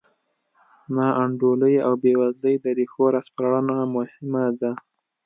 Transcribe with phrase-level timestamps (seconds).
[0.95, 4.71] ناانډولۍ او بېوزلۍ د ریښو راسپړنه مهمه ده.